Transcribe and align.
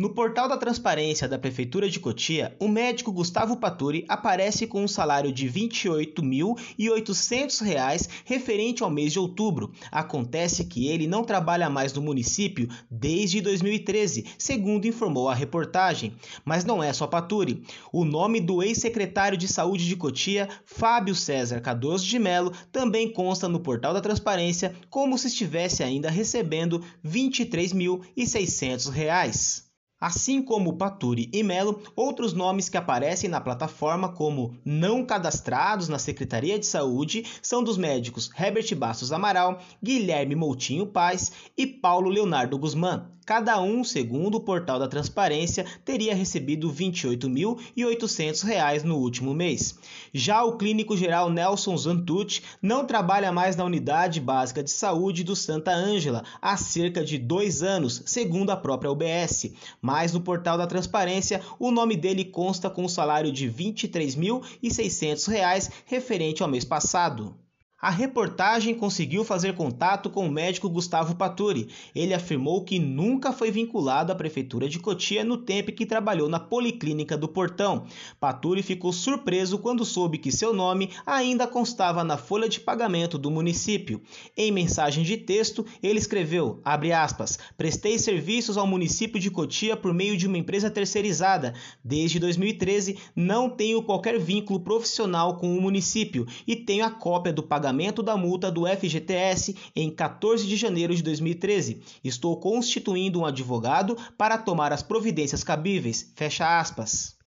No 0.00 0.08
portal 0.08 0.48
da 0.48 0.56
transparência 0.56 1.28
da 1.28 1.38
Prefeitura 1.38 1.86
de 1.86 2.00
Cotia, 2.00 2.56
o 2.58 2.66
médico 2.66 3.12
Gustavo 3.12 3.58
Paturi 3.58 4.06
aparece 4.08 4.66
com 4.66 4.82
um 4.82 4.88
salário 4.88 5.30
de 5.30 5.46
R$ 5.46 5.68
28.800 5.68 8.08
referente 8.24 8.82
ao 8.82 8.88
mês 8.88 9.12
de 9.12 9.18
outubro. 9.18 9.70
Acontece 9.92 10.64
que 10.64 10.88
ele 10.88 11.06
não 11.06 11.22
trabalha 11.22 11.68
mais 11.68 11.92
no 11.92 12.00
município 12.00 12.66
desde 12.90 13.42
2013, 13.42 14.24
segundo 14.38 14.88
informou 14.88 15.28
a 15.28 15.34
reportagem. 15.34 16.14
Mas 16.46 16.64
não 16.64 16.82
é 16.82 16.94
só 16.94 17.06
Paturi. 17.06 17.62
O 17.92 18.02
nome 18.02 18.40
do 18.40 18.62
ex-secretário 18.62 19.36
de 19.36 19.48
Saúde 19.48 19.86
de 19.86 19.96
Cotia, 19.96 20.48
Fábio 20.64 21.14
César 21.14 21.60
Cardoso 21.60 22.06
de 22.06 22.18
Melo, 22.18 22.54
também 22.72 23.12
consta 23.12 23.50
no 23.50 23.60
portal 23.60 23.92
da 23.92 24.00
transparência 24.00 24.74
como 24.88 25.18
se 25.18 25.26
estivesse 25.26 25.82
ainda 25.82 26.08
recebendo 26.08 26.82
R$ 27.04 27.04
23.600. 27.04 29.68
Assim 30.00 30.40
como 30.40 30.78
Paturi 30.78 31.28
e 31.30 31.42
Melo, 31.42 31.82
outros 31.94 32.32
nomes 32.32 32.70
que 32.70 32.78
aparecem 32.78 33.28
na 33.28 33.38
plataforma 33.38 34.08
como 34.08 34.56
não 34.64 35.04
cadastrados 35.04 35.90
na 35.90 35.98
Secretaria 35.98 36.58
de 36.58 36.64
Saúde 36.64 37.26
são 37.42 37.62
dos 37.62 37.76
médicos 37.76 38.30
Herbert 38.38 38.74
Bastos 38.74 39.12
Amaral, 39.12 39.60
Guilherme 39.82 40.34
Moutinho 40.34 40.86
Paz 40.86 41.30
e 41.54 41.66
Paulo 41.66 42.08
Leonardo 42.08 42.56
Guzmán. 42.56 43.10
Cada 43.30 43.60
um, 43.60 43.84
segundo 43.84 44.38
o 44.38 44.40
portal 44.40 44.80
da 44.80 44.88
transparência, 44.88 45.64
teria 45.84 46.16
recebido 46.16 46.68
R$ 46.68 46.74
28.800 46.74 48.82
no 48.82 48.96
último 48.96 49.32
mês. 49.32 49.78
Já 50.12 50.42
o 50.42 50.56
clínico 50.56 50.96
geral 50.96 51.30
Nelson 51.30 51.76
Zantucci 51.76 52.42
não 52.60 52.84
trabalha 52.84 53.30
mais 53.30 53.54
na 53.54 53.64
unidade 53.64 54.20
básica 54.20 54.64
de 54.64 54.70
saúde 54.72 55.22
do 55.22 55.36
Santa 55.36 55.70
Ângela 55.70 56.24
há 56.42 56.56
cerca 56.56 57.04
de 57.04 57.18
dois 57.18 57.62
anos, 57.62 58.02
segundo 58.04 58.50
a 58.50 58.56
própria 58.56 58.90
UBS 58.90 59.52
mas 59.90 60.12
no 60.12 60.20
portal 60.20 60.56
da 60.56 60.68
transparência 60.68 61.40
o 61.58 61.72
nome 61.72 61.96
dele 61.96 62.24
consta 62.24 62.70
com 62.70 62.84
um 62.84 62.88
salário 62.88 63.32
de 63.32 63.48
R$ 63.48 63.72
23.600 63.74 65.68
referente 65.84 66.44
ao 66.44 66.48
mês 66.48 66.64
passado. 66.64 67.34
A 67.82 67.88
reportagem 67.88 68.74
conseguiu 68.74 69.24
fazer 69.24 69.54
contato 69.54 70.10
com 70.10 70.28
o 70.28 70.30
médico 70.30 70.68
Gustavo 70.68 71.14
Paturi. 71.14 71.68
Ele 71.94 72.12
afirmou 72.12 72.62
que 72.62 72.78
nunca 72.78 73.32
foi 73.32 73.50
vinculado 73.50 74.12
à 74.12 74.14
prefeitura 74.14 74.68
de 74.68 74.78
Cotia 74.78 75.24
no 75.24 75.38
tempo 75.38 75.72
que 75.72 75.86
trabalhou 75.86 76.28
na 76.28 76.38
policlínica 76.38 77.16
do 77.16 77.26
Portão. 77.26 77.86
Paturi 78.20 78.62
ficou 78.62 78.92
surpreso 78.92 79.58
quando 79.58 79.82
soube 79.86 80.18
que 80.18 80.30
seu 80.30 80.52
nome 80.52 80.90
ainda 81.06 81.46
constava 81.46 82.04
na 82.04 82.18
folha 82.18 82.50
de 82.50 82.60
pagamento 82.60 83.16
do 83.16 83.30
município. 83.30 84.02
Em 84.36 84.52
mensagem 84.52 85.02
de 85.02 85.16
texto, 85.16 85.64
ele 85.82 85.98
escreveu: 85.98 86.60
aspas, 86.62 87.38
"Prestei 87.56 87.98
serviços 87.98 88.58
ao 88.58 88.66
município 88.66 89.18
de 89.18 89.30
Cotia 89.30 89.74
por 89.74 89.94
meio 89.94 90.18
de 90.18 90.26
uma 90.26 90.36
empresa 90.36 90.70
terceirizada. 90.70 91.54
Desde 91.82 92.18
2013 92.18 92.98
não 93.16 93.48
tenho 93.48 93.82
qualquer 93.82 94.18
vínculo 94.18 94.60
profissional 94.60 95.38
com 95.38 95.56
o 95.56 95.62
município 95.62 96.26
e 96.46 96.54
tenho 96.54 96.84
a 96.84 96.90
cópia 96.90 97.32
do 97.32 97.42
pagamento 97.42 97.69
pagamento 97.70 98.02
da 98.02 98.16
multa 98.16 98.50
do 98.50 98.66
FGTS 98.66 99.56
em 99.76 99.88
14 99.90 100.44
de 100.44 100.56
janeiro 100.56 100.92
de 100.92 101.04
2013. 101.04 101.80
Estou 102.02 102.36
constituindo 102.36 103.20
um 103.20 103.24
advogado 103.24 103.96
para 104.18 104.36
tomar 104.36 104.72
as 104.72 104.82
providências 104.82 105.44
cabíveis. 105.44 106.10
Fecha 106.16 106.58
aspas. 106.58 107.19